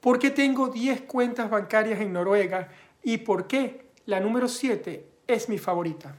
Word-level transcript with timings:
¿Por 0.00 0.20
qué 0.20 0.30
tengo 0.30 0.68
10 0.68 1.02
cuentas 1.02 1.50
bancarias 1.50 2.00
en 2.00 2.12
Noruega 2.12 2.68
y 3.02 3.18
por 3.18 3.48
qué 3.48 3.86
la 4.06 4.20
número 4.20 4.46
7 4.46 5.04
es 5.26 5.48
mi 5.48 5.58
favorita? 5.58 6.14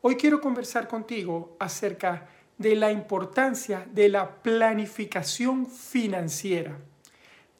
Hoy 0.00 0.16
quiero 0.16 0.40
conversar 0.40 0.88
contigo 0.88 1.54
acerca 1.60 2.28
de 2.56 2.74
la 2.76 2.90
importancia 2.90 3.86
de 3.92 4.08
la 4.08 4.42
planificación 4.42 5.66
financiera. 5.66 6.78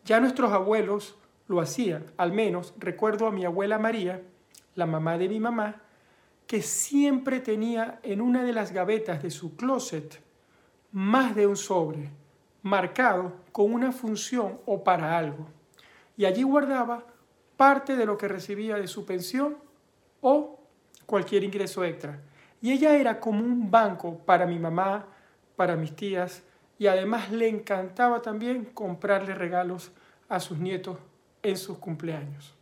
Ya 0.07 0.19
nuestros 0.19 0.51
abuelos 0.51 1.19
lo 1.47 1.61
hacían, 1.61 2.07
al 2.17 2.33
menos 2.33 2.73
recuerdo 2.79 3.27
a 3.27 3.31
mi 3.31 3.45
abuela 3.45 3.79
María, 3.79 4.23
la 4.75 4.87
mamá 4.87 5.19
de 5.19 5.29
mi 5.29 5.41
mamá, 5.41 5.83
que 6.47 6.63
siempre 6.63 7.41
tenía 7.41 8.01
en 8.03 8.23
una 8.23 8.45
de 8.45 8.55
las 8.55 8.73
gavetas 8.73 9.23
de 9.23 9.31
su 9.31 9.57
closet 9.57 10.23
más 10.91 11.35
de 11.35 11.47
un 11.47 11.57
sobre 11.57 12.24
marcado 12.65 13.35
con 13.53 13.73
una 13.75 13.93
función 13.93 14.59
o 14.65 14.83
para 14.83 15.19
algo. 15.19 15.47
Y 16.17 16.25
allí 16.25 16.43
guardaba 16.43 17.05
parte 17.59 17.95
de 17.95 18.07
lo 18.07 18.17
que 18.17 18.27
recibía 18.27 18.77
de 18.77 18.89
su 18.89 19.05
pensión 19.05 19.59
o 20.23 20.59
cualquier 21.05 21.45
ingreso 21.45 21.85
extra. 21.85 22.23
Y 22.63 22.73
ella 22.73 22.97
era 22.97 23.21
como 23.21 23.41
un 23.41 23.71
banco 23.71 24.17
para 24.17 24.47
mi 24.47 24.59
mamá, 24.59 25.05
para 25.57 25.77
mis 25.77 25.95
tías, 25.95 26.43
y 26.79 26.87
además 26.87 27.31
le 27.31 27.49
encantaba 27.49 28.23
también 28.23 28.65
comprarle 28.65 29.35
regalos 29.35 29.93
a 30.31 30.41
sus 30.41 30.59
nietos 30.59 30.97
en 31.43 31.59
sus 31.59 31.77
cumpleaños. 31.77 32.55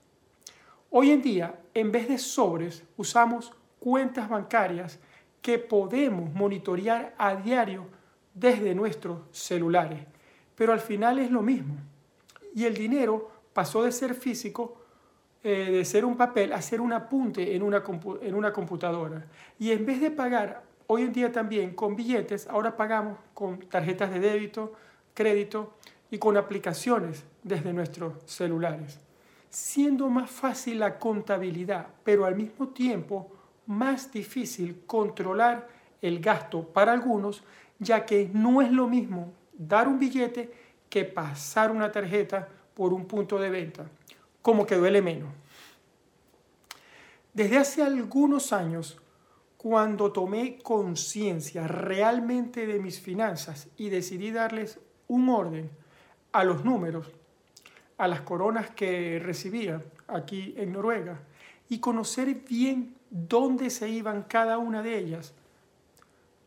Hoy 0.91 1.13
en 1.13 1.23
día, 1.23 1.61
en 1.75 1.93
vez 1.93 2.09
de 2.09 2.19
sobres, 2.19 2.83
usamos 2.97 3.53
cuentas 3.79 4.29
bancarias 4.29 4.99
que 5.41 5.61
podemos 5.61 6.35
monitorear 6.35 7.15
a 7.17 7.37
diario 7.37 7.87
desde 8.35 8.75
nuestros 8.75 9.21
celulares. 9.31 10.01
Pero 10.55 10.73
al 10.73 10.81
final 10.81 11.19
es 11.19 11.31
lo 11.31 11.43
mismo. 11.43 11.77
Y 12.55 12.65
el 12.65 12.75
dinero 12.75 13.31
pasó 13.53 13.83
de 13.83 13.93
ser 13.93 14.15
físico, 14.15 14.77
eh, 15.43 15.71
de 15.71 15.85
ser 15.85 16.05
un 16.05 16.17
papel, 16.17 16.53
a 16.53 16.63
ser 16.63 16.81
un 16.81 16.93
apunte 16.93 17.55
en 17.55 17.63
una, 17.63 17.83
en 18.21 18.35
una 18.35 18.53
computadora. 18.53 19.27
Y 19.59 19.71
en 19.73 19.85
vez 19.85 20.01
de 20.01 20.11
pagar 20.11 20.63
hoy 20.87 21.03
en 21.03 21.13
día 21.13 21.33
también 21.33 21.75
con 21.75 21.97
billetes, 21.97 22.47
ahora 22.49 22.77
pagamos 22.77 23.19
con 23.35 23.59
tarjetas 23.61 24.13
de 24.13 24.21
débito, 24.21 24.73
crédito 25.15 25.75
y 26.11 26.19
con 26.19 26.37
aplicaciones 26.37 27.25
desde 27.43 27.73
nuestros 27.73 28.15
celulares. 28.27 29.01
Siendo 29.49 30.09
más 30.09 30.31
fácil 30.31 30.79
la 30.79 30.99
contabilidad, 30.99 31.89
pero 32.05 32.25
al 32.25 32.37
mismo 32.37 32.69
tiempo 32.69 33.31
más 33.67 34.13
difícil 34.13 34.83
controlar 34.87 35.69
el 36.01 36.21
gasto 36.21 36.67
para 36.69 36.93
algunos 36.93 37.43
ya 37.83 38.07
que 38.07 38.31
no 38.33 38.63
es 38.63 38.71
lo 38.71 38.89
mismo 38.89 39.33
dar 39.53 39.89
un 39.89 39.99
billete 39.99 40.53
que 40.89 41.05
pasar 41.05 41.71
una 41.71 41.91
tarjeta 41.91 42.49
por 42.75 42.93
un 42.93 43.07
punto 43.07 43.39
de 43.39 43.51
venta, 43.51 43.87
como 44.41 44.67
que 44.67 44.77
duele 44.77 45.03
menos. 45.03 45.33
Desde 47.33 47.59
hace 47.59 47.83
algunos 47.83 48.53
años, 48.53 49.01
cuando 49.57 50.13
tomé 50.13 50.59
conciencia 50.59 51.67
realmente 51.69 52.67
de 52.67 52.79
mis 52.79 53.01
finanzas 53.01 53.69
y 53.77 53.89
decidí 53.89 54.31
darles 54.33 54.81
un 55.09 55.29
orden 55.29 55.71
a 56.33 56.45
los 56.45 56.65
números, 56.65 57.11
a 57.97 58.09
las 58.09 58.23
coronas 58.23 58.71
que 58.71 59.21
recibía 59.23 59.83
aquí 60.09 60.55
en 60.57 60.73
Noruega 60.73 61.21
y 61.69 61.79
conocer 61.79 62.35
bien 62.49 62.97
dónde 63.09 63.71
se 63.71 63.89
iban 63.89 64.25
cada 64.25 64.59
una 64.59 64.83
de 64.83 64.99
ellas, 64.99 65.35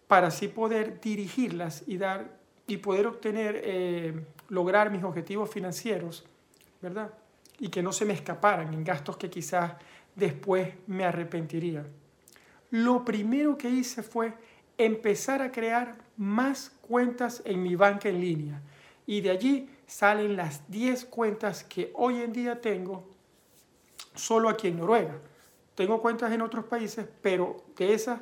para 0.08 0.28
así 0.28 0.48
poder 0.48 1.00
dirigirlas 1.02 1.84
y, 1.88 1.98
dar, 1.98 2.38
y 2.67 2.78
poder 2.78 3.08
obtener, 3.08 3.61
eh, 3.64 4.25
lograr 4.50 4.92
mis 4.92 5.03
objetivos 5.03 5.50
financieros, 5.50 6.25
¿verdad? 6.81 7.12
Y 7.59 7.70
que 7.70 7.81
no 7.81 7.92
se 7.92 8.06
me 8.06 8.14
escaparan 8.14 8.73
en 8.73 8.84
gastos 8.84 9.17
que 9.17 9.30
quizás 9.30 9.73
después 10.16 10.73
me 10.88 11.06
arrepentiría. 11.06 11.86
Lo 12.72 13.06
primero 13.06 13.58
que 13.58 13.70
hice 13.70 14.03
fue 14.03 14.34
empezar 14.78 15.41
a 15.41 15.52
crear 15.52 15.97
más 16.18 16.72
cuentas 16.81 17.41
en 17.46 17.63
mi 17.63 17.75
banca 17.75 18.09
en 18.09 18.19
línea. 18.19 18.62
Y 19.08 19.22
de 19.22 19.31
allí 19.31 19.69
salen 19.88 20.35
las 20.35 20.69
10 20.69 21.06
cuentas 21.06 21.63
que 21.63 21.91
hoy 21.94 22.22
en 22.22 22.34
día 22.34 22.59
tengo 22.59 23.08
solo 24.16 24.50
aquí 24.50 24.68
en 24.68 24.78
Noruega. 24.78 25.16
Tengo 25.75 26.02
cuentas 26.02 26.31
en 26.31 26.41
otros 26.41 26.66
países, 26.66 27.06
pero 27.22 27.63
de 27.78 27.94
esas 27.94 28.19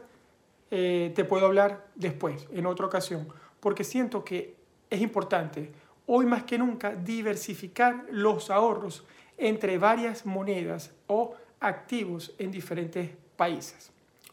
eh, 0.76 1.12
te 1.14 1.24
puedo 1.24 1.46
hablar 1.46 1.86
después, 1.94 2.48
en 2.52 2.66
otra 2.66 2.88
ocasión, 2.88 3.28
porque 3.60 3.84
siento 3.84 4.26
que 4.26 4.56
es 4.90 5.02
importante 5.02 5.72
hoy 6.08 6.26
más 6.26 6.46
que 6.46 6.58
nunca 6.58 6.96
diversificar 6.96 8.08
los 8.10 8.50
ahorros 8.50 9.06
entre 9.38 9.78
varias 9.78 10.26
monedas 10.26 10.92
o 11.06 11.36
activos 11.60 12.34
en 12.40 12.50
diferentes 12.50 13.12
países. 13.36 13.92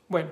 Bueno, 0.09 0.31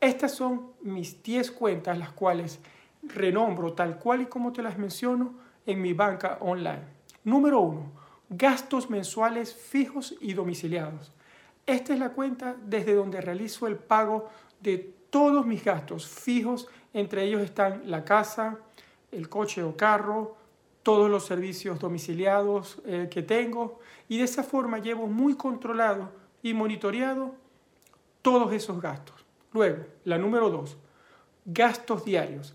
estas 0.00 0.34
son 0.34 0.72
mis 0.80 1.22
10 1.22 1.50
cuentas, 1.50 1.98
las 1.98 2.12
cuales 2.12 2.58
renombro 3.02 3.74
tal 3.74 3.98
cual 3.98 4.22
y 4.22 4.26
como 4.26 4.54
te 4.54 4.62
las 4.62 4.78
menciono 4.78 5.34
en 5.66 5.82
mi 5.82 5.92
banca 5.92 6.38
online. 6.40 6.84
Número 7.22 7.60
1. 7.60 7.92
Gastos 8.30 8.88
mensuales 8.88 9.54
fijos 9.54 10.16
y 10.22 10.32
domiciliados. 10.32 11.12
Esta 11.66 11.92
es 11.92 11.98
la 11.98 12.14
cuenta 12.14 12.56
desde 12.64 12.94
donde 12.94 13.20
realizo 13.20 13.66
el 13.66 13.76
pago 13.76 14.30
de 14.60 14.94
todos 15.10 15.46
mis 15.46 15.64
gastos 15.64 16.06
fijos, 16.06 16.68
entre 16.92 17.24
ellos 17.24 17.42
están 17.42 17.82
la 17.90 18.04
casa, 18.04 18.58
el 19.10 19.28
coche 19.28 19.62
o 19.62 19.76
carro, 19.76 20.36
todos 20.82 21.10
los 21.10 21.26
servicios 21.26 21.78
domiciliados 21.78 22.80
eh, 22.86 23.08
que 23.10 23.22
tengo 23.22 23.80
y 24.08 24.18
de 24.18 24.24
esa 24.24 24.42
forma 24.42 24.78
llevo 24.78 25.06
muy 25.06 25.34
controlado 25.34 26.10
y 26.42 26.54
monitoreado 26.54 27.34
todos 28.22 28.52
esos 28.52 28.80
gastos. 28.80 29.24
Luego, 29.52 29.84
la 30.04 30.16
número 30.16 30.48
dos, 30.48 30.76
gastos 31.44 32.04
diarios. 32.04 32.54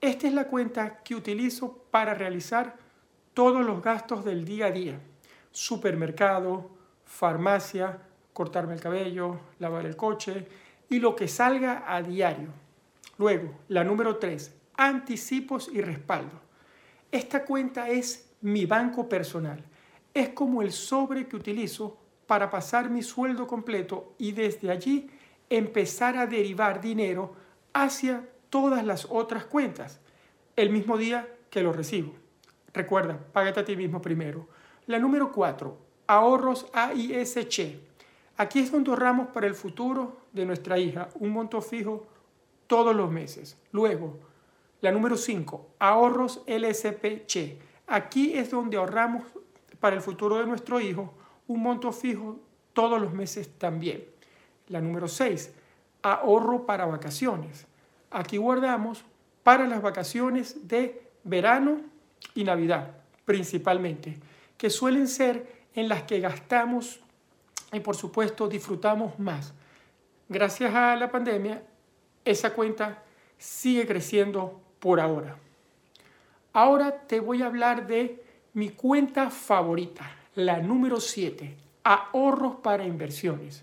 Esta 0.00 0.28
es 0.28 0.32
la 0.32 0.46
cuenta 0.46 1.02
que 1.02 1.14
utilizo 1.14 1.84
para 1.90 2.14
realizar 2.14 2.76
todos 3.34 3.64
los 3.64 3.82
gastos 3.82 4.24
del 4.24 4.44
día 4.44 4.66
a 4.66 4.70
día. 4.70 5.00
Supermercado, 5.50 6.70
farmacia, 7.04 8.00
cortarme 8.32 8.74
el 8.74 8.80
cabello, 8.80 9.40
lavar 9.58 9.86
el 9.86 9.96
coche, 9.96 10.46
y 10.88 11.00
lo 11.00 11.14
que 11.16 11.28
salga 11.28 11.84
a 11.86 12.02
diario. 12.02 12.48
Luego, 13.18 13.52
la 13.68 13.84
número 13.84 14.16
3, 14.16 14.54
anticipos 14.76 15.70
y 15.72 15.80
respaldo. 15.80 16.40
Esta 17.10 17.44
cuenta 17.44 17.88
es 17.88 18.30
mi 18.40 18.66
banco 18.66 19.08
personal. 19.08 19.64
Es 20.14 20.30
como 20.30 20.62
el 20.62 20.72
sobre 20.72 21.26
que 21.26 21.36
utilizo 21.36 21.98
para 22.26 22.50
pasar 22.50 22.90
mi 22.90 23.02
sueldo 23.02 23.46
completo 23.46 24.14
y 24.18 24.32
desde 24.32 24.70
allí 24.70 25.10
empezar 25.50 26.16
a 26.16 26.26
derivar 26.26 26.80
dinero 26.80 27.34
hacia 27.72 28.28
todas 28.50 28.84
las 28.84 29.06
otras 29.10 29.46
cuentas 29.46 30.00
el 30.56 30.70
mismo 30.70 30.98
día 30.98 31.28
que 31.50 31.62
lo 31.62 31.72
recibo. 31.72 32.14
Recuerda, 32.72 33.18
págate 33.32 33.60
a 33.60 33.64
ti 33.64 33.76
mismo 33.76 34.02
primero. 34.02 34.48
La 34.86 34.98
número 34.98 35.32
4, 35.32 35.78
ahorros 36.06 36.66
AISC. 36.72 37.76
Aquí 38.38 38.60
es 38.60 38.70
donde 38.70 38.90
ahorramos 38.90 39.28
para 39.28 39.48
el 39.48 39.54
futuro 39.54 40.16
de 40.32 40.46
nuestra 40.46 40.78
hija 40.78 41.08
un 41.16 41.30
monto 41.30 41.60
fijo 41.60 42.06
todos 42.68 42.94
los 42.94 43.10
meses. 43.10 43.58
Luego, 43.72 44.20
la 44.80 44.92
número 44.92 45.16
5, 45.16 45.70
ahorros 45.80 46.44
LSPC. 46.46 47.58
Aquí 47.88 48.34
es 48.34 48.52
donde 48.52 48.76
ahorramos 48.76 49.24
para 49.80 49.96
el 49.96 50.02
futuro 50.02 50.38
de 50.38 50.46
nuestro 50.46 50.80
hijo 50.80 51.12
un 51.48 51.62
monto 51.62 51.90
fijo 51.90 52.38
todos 52.72 53.00
los 53.00 53.12
meses 53.12 53.50
también. 53.58 54.04
La 54.68 54.80
número 54.80 55.08
6, 55.08 55.52
ahorro 56.02 56.64
para 56.64 56.86
vacaciones. 56.86 57.66
Aquí 58.08 58.36
guardamos 58.36 59.04
para 59.42 59.66
las 59.66 59.82
vacaciones 59.82 60.68
de 60.68 61.02
verano 61.24 61.80
y 62.36 62.44
Navidad, 62.44 62.98
principalmente, 63.24 64.16
que 64.56 64.70
suelen 64.70 65.08
ser 65.08 65.66
en 65.74 65.88
las 65.88 66.04
que 66.04 66.20
gastamos 66.20 67.00
y 67.72 67.80
por 67.80 67.96
supuesto 67.96 68.48
disfrutamos 68.48 69.18
más. 69.18 69.52
Gracias 70.28 70.74
a 70.74 70.96
la 70.96 71.10
pandemia, 71.10 71.62
esa 72.24 72.52
cuenta 72.52 73.02
sigue 73.36 73.86
creciendo 73.86 74.60
por 74.78 75.00
ahora. 75.00 75.36
Ahora 76.52 77.06
te 77.06 77.20
voy 77.20 77.42
a 77.42 77.46
hablar 77.46 77.86
de 77.86 78.22
mi 78.54 78.70
cuenta 78.70 79.30
favorita, 79.30 80.10
la 80.34 80.58
número 80.60 81.00
7, 81.00 81.56
ahorros 81.84 82.56
para 82.56 82.84
inversiones. 82.84 83.62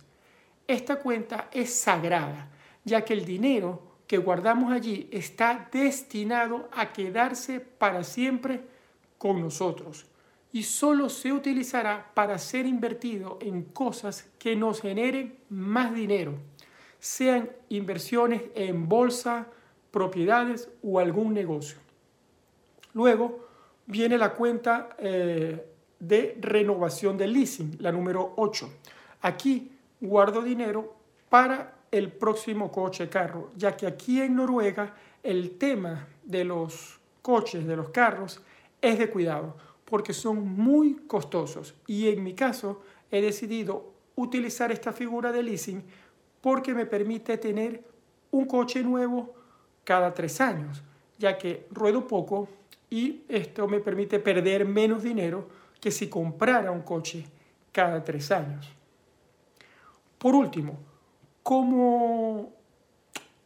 Esta 0.68 0.98
cuenta 1.00 1.50
es 1.52 1.74
sagrada, 1.74 2.50
ya 2.84 3.04
que 3.04 3.14
el 3.14 3.26
dinero 3.26 3.82
que 4.08 4.18
guardamos 4.18 4.72
allí 4.72 5.08
está 5.12 5.68
destinado 5.72 6.70
a 6.72 6.94
quedarse 6.94 7.60
para 7.60 8.04
siempre 8.04 8.62
con 9.18 9.42
nosotros 9.42 10.06
y 10.56 10.64
solo 10.64 11.10
se 11.10 11.34
utilizará 11.34 12.12
para 12.14 12.40
ser 12.40 12.66
invertido 12.66 13.38
en 13.42 13.62
cosas 13.64 14.30
que 14.40 14.56
nos 14.56 14.80
generen 14.80 15.36
más 15.50 15.94
dinero, 15.94 16.36
sean 16.98 17.50
inversiones 17.68 18.42
en 18.56 18.88
bolsa, 18.88 19.48
propiedades 19.92 20.70
o 20.82 20.98
algún 21.00 21.34
negocio. 21.34 21.78
Luego 22.94 23.50
viene 23.86 24.18
la 24.18 24.34
cuenta 24.34 24.96
eh, 24.98 25.62
de 26.00 26.38
renovación 26.40 27.18
del 27.18 27.34
leasing, 27.34 27.76
la 27.82 27.92
número 27.92 28.36
8. 28.38 28.70
Aquí 29.24 29.74
guardo 30.00 30.42
dinero 30.42 30.96
para 31.28 31.80
el 31.92 32.14
próximo 32.14 32.72
coche 32.72 33.10
carro, 33.10 33.52
ya 33.58 33.76
que 33.76 33.88
aquí 33.88 34.22
en 34.22 34.38
Noruega 34.38 34.96
el 35.22 35.58
tema 35.58 36.08
de 36.24 36.46
los 36.46 36.98
coches, 37.22 37.68
de 37.68 37.76
los 37.76 37.90
carros, 37.90 38.42
es 38.82 38.98
de 38.98 39.10
cuidado, 39.10 39.58
porque 39.86 40.14
son 40.14 40.48
muy 40.48 40.96
costosos. 41.08 41.76
Y 41.88 42.10
en 42.10 42.24
mi 42.24 42.34
caso 42.34 42.82
he 43.12 43.22
decidido 43.22 43.94
utilizar 44.16 44.72
esta 44.72 44.92
figura 44.92 45.32
de 45.32 45.44
leasing 45.44 45.84
porque 46.42 46.74
me 46.74 46.86
permite 46.86 47.38
tener 47.38 47.84
un 48.32 48.46
coche 48.46 48.84
nuevo 48.84 49.34
cada 49.84 50.14
tres 50.14 50.42
años, 50.42 50.84
ya 51.18 51.38
que 51.38 51.68
ruedo 51.72 52.08
poco 52.08 52.50
y 52.90 53.24
esto 53.28 53.68
me 53.68 53.80
permite 53.80 54.20
perder 54.20 54.66
menos 54.66 55.04
dinero 55.04 55.48
que 55.80 55.92
si 55.92 56.08
comprara 56.08 56.72
un 56.72 56.82
coche 56.82 57.26
cada 57.72 58.04
tres 58.04 58.32
años. 58.32 58.68
Por 60.18 60.34
último, 60.34 60.78
como, 61.44 62.54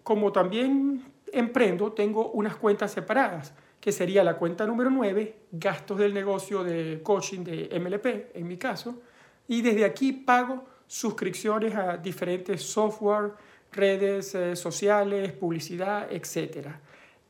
como 0.03 0.31
también 0.31 1.03
emprendo, 1.33 1.91
tengo 1.91 2.31
unas 2.31 2.55
cuentas 2.55 2.91
separadas, 2.91 3.53
que 3.79 3.91
sería 3.91 4.23
la 4.23 4.35
cuenta 4.35 4.65
número 4.65 4.89
9, 4.89 5.35
gastos 5.51 5.97
del 5.99 6.13
negocio 6.13 6.63
de 6.63 7.01
coaching 7.01 7.43
de 7.43 7.79
MLP, 7.79 8.35
en 8.35 8.47
mi 8.47 8.57
caso, 8.57 9.01
y 9.47 9.61
desde 9.61 9.85
aquí 9.85 10.11
pago 10.11 10.65
suscripciones 10.85 11.75
a 11.75 11.97
diferentes 11.97 12.61
software, 12.63 13.33
redes 13.71 14.35
eh, 14.35 14.55
sociales, 14.55 15.31
publicidad, 15.33 16.11
etc. 16.11 16.67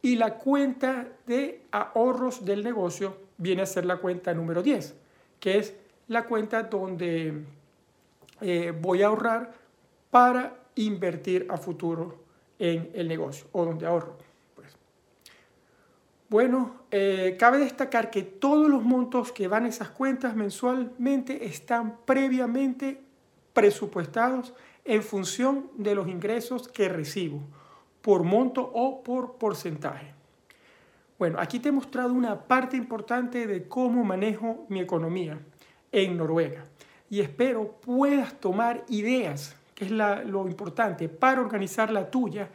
Y 0.01 0.16
la 0.16 0.36
cuenta 0.36 1.07
de 1.28 1.62
ahorros 1.72 2.46
del 2.46 2.63
negocio 2.63 3.18
viene 3.38 3.62
a 3.62 3.66
ser 3.66 3.86
la 3.86 3.98
cuenta 3.98 4.34
número 4.34 4.63
10, 4.63 4.96
que 5.40 5.57
es 5.57 5.75
la 6.07 6.25
cuenta 6.25 6.63
donde 6.63 7.44
eh, 8.42 8.74
voy 8.80 9.04
a 9.04 9.07
ahorrar 9.07 9.54
para 10.10 10.57
invertir 10.75 11.46
a 11.50 11.57
futuro 11.57 12.24
en 12.57 12.90
el 12.94 13.07
negocio 13.07 13.48
o 13.51 13.66
donde 13.66 13.86
ahorro. 13.86 14.29
Bueno, 16.30 16.76
eh, 16.92 17.36
cabe 17.40 17.58
destacar 17.58 18.12
que 18.12 18.24
todos 18.24 18.70
los 18.70 18.84
montos 18.84 19.31
que 19.31 19.48
van 19.48 19.66
a 19.66 19.70
esas 19.70 19.90
cuentas 19.90 20.36
mensualmente 20.36 21.46
están 21.46 21.98
previamente 22.06 23.02
presupuestados 23.54 24.54
en 24.86 25.04
función 25.04 25.70
de 25.76 25.96
los 25.96 26.08
ingresos 26.08 26.68
que 26.68 26.88
recibo, 26.88 27.42
por 28.02 28.24
monto 28.24 28.62
o 28.74 29.02
por 29.04 29.34
porcentaje. 29.38 30.14
Bueno, 31.18 31.40
aquí 31.40 31.60
te 31.60 31.70
he 31.70 31.72
mostrado 31.72 32.14
una 32.14 32.48
parte 32.48 32.78
importante 32.78 33.46
de 33.48 33.68
cómo 33.68 34.04
manejo 34.04 34.66
mi 34.70 34.80
economía 34.80 35.40
en 35.92 36.16
Noruega 36.16 36.64
y 37.10 37.20
espero 37.20 37.74
puedas 37.82 38.40
tomar 38.40 38.86
ideas 38.88 39.56
es 39.80 39.92
lo 39.92 40.48
importante 40.48 41.08
para 41.08 41.42
organizar 41.42 41.92
la 41.92 42.10
tuya. 42.12 42.50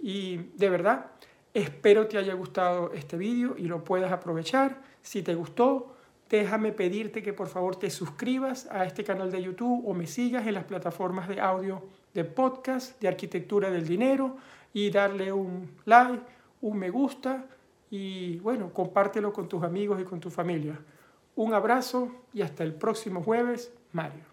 Y 0.00 0.38
de 0.56 0.70
verdad, 0.70 1.06
espero 1.54 2.06
te 2.06 2.18
haya 2.18 2.34
gustado 2.34 2.92
este 2.92 3.16
vídeo 3.16 3.54
y 3.56 3.62
lo 3.62 3.84
puedas 3.84 4.12
aprovechar. 4.12 4.80
Si 5.02 5.22
te 5.22 5.34
gustó, 5.34 5.94
déjame 6.28 6.72
pedirte 6.72 7.22
que 7.22 7.32
por 7.32 7.48
favor 7.48 7.76
te 7.76 7.90
suscribas 7.90 8.66
a 8.70 8.84
este 8.84 9.04
canal 9.04 9.30
de 9.30 9.42
YouTube 9.42 9.86
o 9.86 9.94
me 9.94 10.06
sigas 10.06 10.46
en 10.46 10.54
las 10.54 10.64
plataformas 10.64 11.28
de 11.28 11.40
audio 11.40 11.82
de 12.14 12.24
podcast 12.24 13.00
de 13.00 13.08
arquitectura 13.08 13.70
del 13.70 13.86
dinero 13.86 14.36
y 14.72 14.90
darle 14.90 15.32
un 15.32 15.70
like, 15.84 16.22
un 16.62 16.78
me 16.78 16.90
gusta 16.90 17.46
y 17.90 18.38
bueno, 18.38 18.72
compártelo 18.72 19.32
con 19.32 19.48
tus 19.48 19.62
amigos 19.62 20.00
y 20.00 20.04
con 20.04 20.20
tu 20.20 20.30
familia. 20.30 20.78
Un 21.36 21.52
abrazo 21.52 22.10
y 22.32 22.42
hasta 22.42 22.64
el 22.64 22.74
próximo 22.74 23.22
jueves, 23.22 23.72
Mario. 23.92 24.31